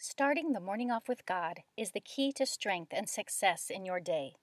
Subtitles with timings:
[0.00, 3.98] Starting the morning off with God is the key to strength and success in your
[3.98, 4.36] day.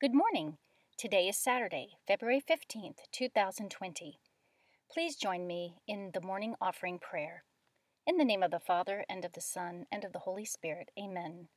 [0.00, 0.58] Good morning.
[0.96, 4.20] Today is Saturday, February 15th, 2020.
[4.88, 7.42] Please join me in the morning offering prayer.
[8.06, 10.92] In the name of the Father, and of the Son, and of the Holy Spirit,
[10.96, 11.48] amen.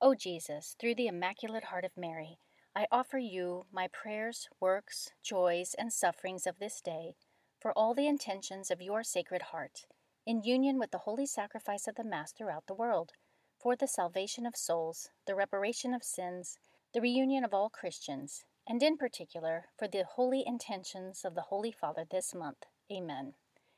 [0.00, 2.38] O Jesus, through the Immaculate Heart of Mary,
[2.76, 7.16] I offer you my prayers, works, joys, and sufferings of this day
[7.60, 9.86] for all the intentions of your Sacred Heart
[10.26, 13.12] in union with the holy sacrifice of the Mass throughout the world,
[13.60, 16.58] for the salvation of souls, the reparation of sins,
[16.92, 21.70] the reunion of all Christians, and in particular for the holy intentions of the Holy
[21.70, 22.64] Father this month.
[22.90, 23.34] Amen.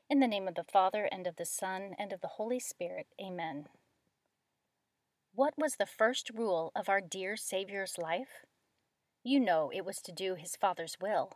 [0.09, 3.07] In the name of the Father, and of the Son, and of the Holy Spirit.
[3.21, 3.67] Amen.
[5.35, 8.45] What was the first rule of our dear Saviour's life?
[9.23, 11.33] You know it was to do his Father's will.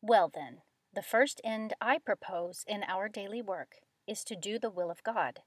[0.00, 0.62] Well, then,
[0.94, 3.76] the first end I propose in our daily work
[4.10, 5.40] is to do the will of God.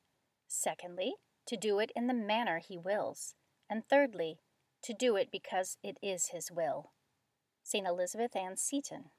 [0.48, 1.16] Secondly,
[1.48, 3.35] to do it in the manner He wills.
[3.70, 4.40] And thirdly,
[4.84, 6.91] to do it because it is His will.
[7.62, 7.85] St.
[7.85, 9.12] Elizabeth Ann Seton.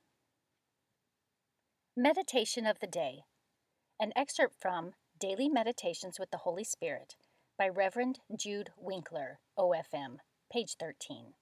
[1.94, 3.24] Meditation of the Day.
[4.00, 7.14] An excerpt from Daily Meditations with the Holy Spirit
[7.58, 10.16] by Reverend Jude Winkler, OFM,
[10.50, 11.34] page 13.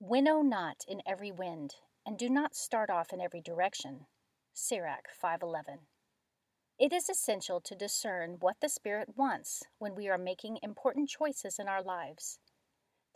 [0.00, 1.74] Winnow not in every wind,
[2.06, 4.06] and do not start off in every direction.
[4.54, 5.80] Sirach 511.
[6.78, 11.58] It is essential to discern what the Spirit wants when we are making important choices
[11.58, 12.38] in our lives.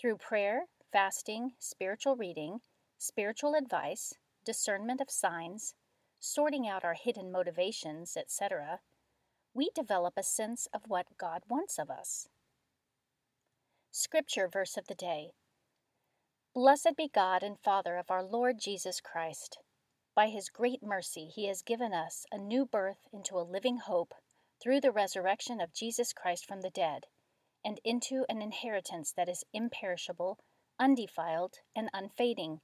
[0.00, 2.60] Through prayer, fasting, spiritual reading,
[2.98, 5.74] spiritual advice, discernment of signs,
[6.18, 8.80] sorting out our hidden motivations, etc.,
[9.54, 12.26] we develop a sense of what God wants of us.
[13.92, 15.34] Scripture verse of the day
[16.52, 19.58] Blessed be God and Father of our Lord Jesus Christ
[20.14, 24.14] by his great mercy, he has given us a new birth into a living hope
[24.62, 27.06] through the resurrection of Jesus Christ from the dead,
[27.64, 30.38] and into an inheritance that is imperishable,
[30.78, 32.60] undefiled, and unfading,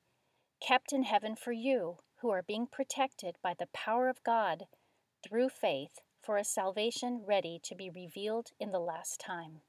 [0.61, 4.67] kept in heaven for you, who are being protected by the power of God
[5.23, 9.63] through faith for a salvation ready to be revealed in the last time.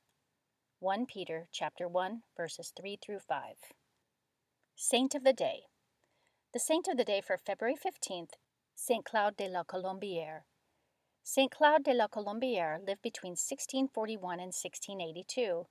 [0.79, 3.56] 1 Peter chapter 1 verses 3 through 5.
[4.75, 5.69] Saint of the Day
[6.51, 8.31] the saint of the day for February 15th,
[8.73, 10.41] Saint Claude de la Colombière.
[11.21, 15.67] Saint Claude de la Colombière lived between 1641 and 1682.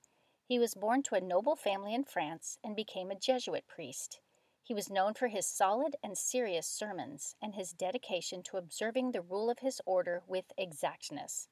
[0.47, 4.21] He was born to a noble family in France and became a Jesuit priest.
[4.63, 9.21] He was known for his solid and serious sermons and his dedication to observing the
[9.21, 11.49] rule of his order with exactness.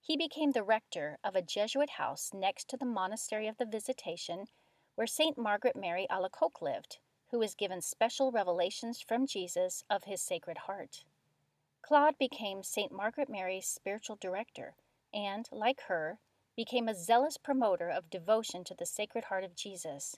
[0.00, 4.46] He became the rector of a Jesuit house next to the Monastery of the Visitation,
[4.96, 5.38] where St.
[5.38, 6.98] Margaret Mary Alacoque lived
[7.30, 11.04] who was given special revelations from Jesus of his Sacred Heart.
[11.82, 12.90] Claude became St.
[12.90, 14.74] Margaret Mary's spiritual director
[15.12, 16.18] and, like her,
[16.56, 20.16] became a zealous promoter of devotion to the Sacred Heart of Jesus.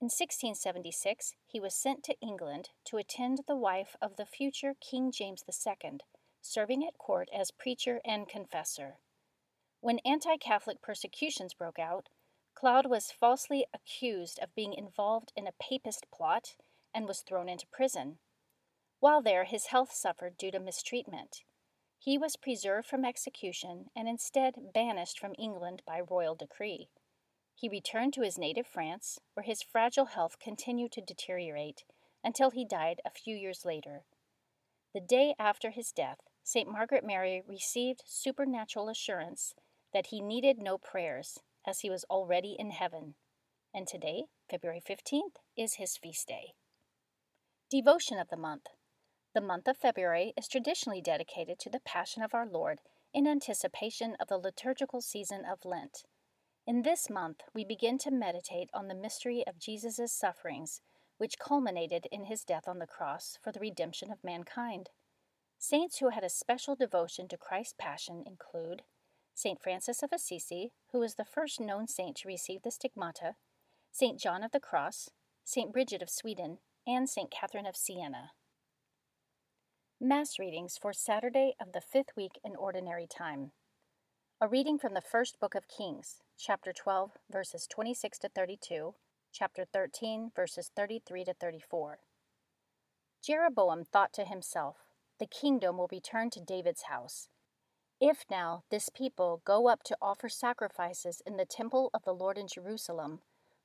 [0.00, 5.10] In 1676, he was sent to England to attend the wife of the future King
[5.10, 5.98] James II,
[6.42, 8.98] serving at court as preacher and confessor.
[9.80, 12.08] When anti Catholic persecutions broke out,
[12.56, 16.56] Claude was falsely accused of being involved in a papist plot
[16.94, 18.16] and was thrown into prison.
[18.98, 21.42] While there, his health suffered due to mistreatment.
[21.98, 26.88] He was preserved from execution and instead banished from England by royal decree.
[27.54, 31.84] He returned to his native France, where his fragile health continued to deteriorate
[32.24, 34.04] until he died a few years later.
[34.94, 36.70] The day after his death, St.
[36.70, 39.54] Margaret Mary received supernatural assurance
[39.92, 43.14] that he needed no prayers as he was already in heaven.
[43.74, 46.54] And today, February 15th, is his feast day.
[47.70, 48.66] Devotion of the Month
[49.34, 52.78] The month of February is traditionally dedicated to the Passion of our Lord
[53.12, 56.04] in anticipation of the liturgical season of Lent.
[56.66, 60.80] In this month, we begin to meditate on the mystery of Jesus' sufferings,
[61.18, 64.90] which culminated in his death on the cross for the redemption of mankind.
[65.58, 68.82] Saints who had a special devotion to Christ's Passion include
[69.36, 69.60] St.
[69.62, 73.34] Francis of Assisi, who was the first known saint to receive the stigmata,
[73.92, 74.18] St.
[74.18, 75.10] John of the Cross,
[75.44, 75.74] St.
[75.74, 76.56] Bridget of Sweden,
[76.86, 77.30] and St.
[77.30, 78.30] Catherine of Siena.
[80.00, 83.52] Mass readings for Saturday of the fifth week in Ordinary Time.
[84.40, 88.94] A reading from the first book of Kings, chapter 12, verses 26 to 32,
[89.32, 91.98] chapter 13, verses 33 to 34.
[93.22, 94.76] Jeroboam thought to himself,
[95.18, 97.28] The kingdom will return to David's house
[98.00, 102.36] if now this people go up to offer sacrifices in the temple of the Lord
[102.36, 103.20] in Jerusalem,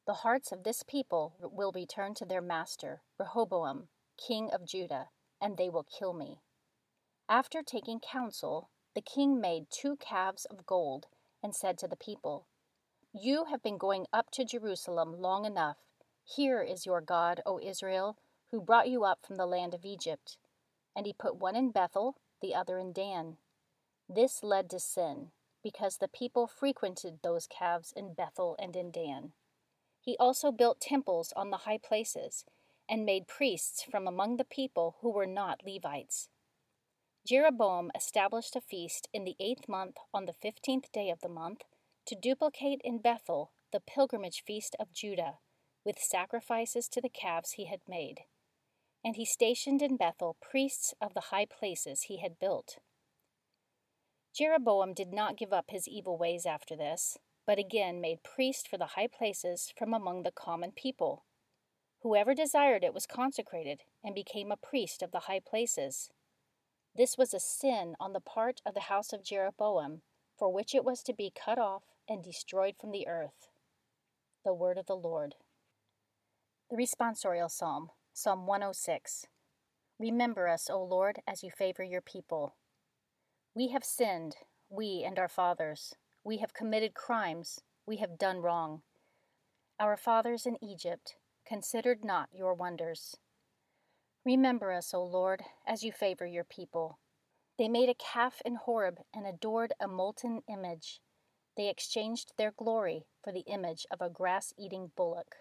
[0.07, 5.09] the hearts of this people will return to their master, Rehoboam, king of Judah,
[5.41, 6.39] and they will kill me.
[7.27, 11.07] After taking counsel, the king made two calves of gold
[11.43, 12.45] and said to the people,
[13.13, 15.77] You have been going up to Jerusalem long enough.
[16.23, 18.17] Here is your God, O Israel,
[18.51, 20.37] who brought you up from the land of Egypt.
[20.95, 23.37] And he put one in Bethel, the other in Dan.
[24.13, 25.31] This led to sin,
[25.63, 29.31] because the people frequented those calves in Bethel and in Dan.
[30.01, 32.43] He also built temples on the high places,
[32.89, 36.27] and made priests from among the people who were not Levites.
[37.25, 41.61] Jeroboam established a feast in the eighth month on the fifteenth day of the month
[42.07, 45.35] to duplicate in Bethel the pilgrimage feast of Judah,
[45.85, 48.21] with sacrifices to the calves he had made.
[49.05, 52.79] And he stationed in Bethel priests of the high places he had built.
[54.33, 58.77] Jeroboam did not give up his evil ways after this, but again made priests for
[58.77, 61.25] the high places from among the common people.
[62.01, 66.09] Whoever desired it was consecrated and became a priest of the high places.
[66.95, 70.01] This was a sin on the part of the house of Jeroboam,
[70.37, 73.49] for which it was to be cut off and destroyed from the earth.
[74.43, 75.35] The word of the Lord.
[76.69, 79.27] The responsorial psalm, Psalm 106.
[79.99, 82.55] Remember us, O Lord, as you favor your people.
[83.53, 84.37] We have sinned,
[84.69, 85.93] we and our fathers.
[86.23, 87.59] We have committed crimes.
[87.85, 88.83] We have done wrong.
[89.77, 91.15] Our fathers in Egypt
[91.45, 93.17] considered not your wonders.
[94.23, 96.99] Remember us, O Lord, as you favor your people.
[97.57, 101.01] They made a calf in Horeb and adored a molten image.
[101.57, 105.35] They exchanged their glory for the image of a grass eating bullock.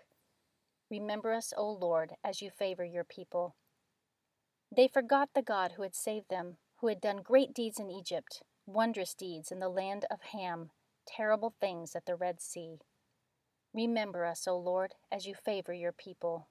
[0.91, 3.55] Remember us, O Lord, as you favor your people.
[4.75, 8.43] They forgot the God who had saved them, who had done great deeds in Egypt,
[8.67, 10.71] wondrous deeds in the land of Ham,
[11.07, 12.79] terrible things at the Red Sea.
[13.75, 16.49] Remember us, O Lord, as you favor your people.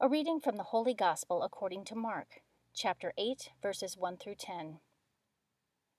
[0.00, 2.42] A reading from the Holy Gospel according to Mark,
[2.74, 4.78] chapter 8, verses 1 through 10.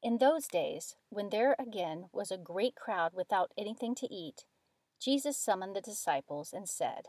[0.02, 4.46] In those days, when there again was a great crowd without anything to eat,
[5.02, 7.08] Jesus summoned the disciples and said,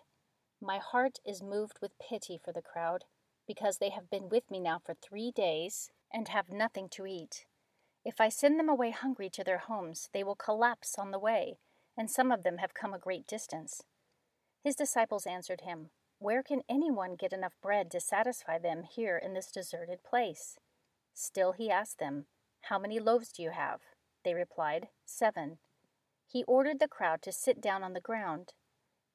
[0.60, 3.04] My heart is moved with pity for the crowd,
[3.50, 7.46] because they have been with me now for three days and have nothing to eat.
[8.04, 11.58] If I send them away hungry to their homes, they will collapse on the way,
[11.98, 13.82] and some of them have come a great distance.
[14.62, 19.32] His disciples answered him, where can anyone get enough bread to satisfy them here in
[19.32, 20.58] this deserted place?
[21.14, 22.26] Still he asked them,
[22.64, 23.80] How many loaves do you have?
[24.22, 25.60] They replied, Seven.
[26.26, 28.52] He ordered the crowd to sit down on the ground.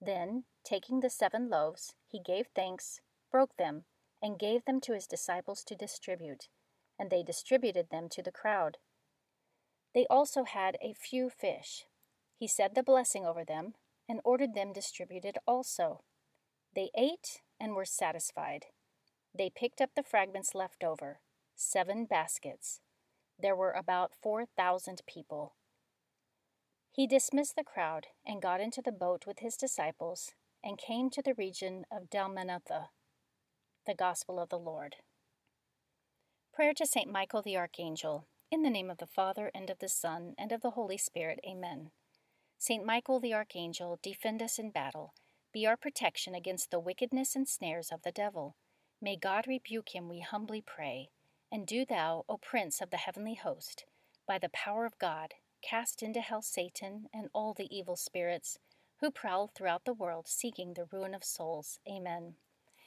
[0.01, 3.01] Then, taking the seven loaves, he gave thanks,
[3.31, 3.85] broke them,
[4.21, 6.47] and gave them to his disciples to distribute,
[6.97, 8.77] and they distributed them to the crowd.
[9.93, 11.85] They also had a few fish.
[12.37, 13.73] He said the blessing over them,
[14.07, 16.01] and ordered them distributed also.
[16.75, 18.65] They ate and were satisfied.
[19.37, 21.19] They picked up the fragments left over,
[21.55, 22.81] seven baskets.
[23.39, 25.55] There were about 4,000 people.
[26.91, 30.31] He dismissed the crowd and got into the boat with his disciples
[30.63, 32.87] and came to the region of Dalmanutha.
[33.85, 34.95] The Gospel of the Lord.
[36.53, 37.11] Prayer to St.
[37.11, 38.27] Michael the Archangel.
[38.51, 41.39] In the name of the Father, and of the Son, and of the Holy Spirit.
[41.47, 41.91] Amen.
[42.57, 42.85] St.
[42.85, 45.13] Michael the Archangel, defend us in battle
[45.55, 48.57] be our protection against the wickedness and snares of the devil.
[49.01, 51.11] May God rebuke him, we humbly pray.
[51.49, 53.85] And do thou, O Prince of the heavenly host,
[54.27, 58.59] by the power of God, cast into hell Satan and all the evil spirits
[58.99, 61.79] who prowl throughout the world seeking the ruin of souls.
[61.89, 62.35] Amen.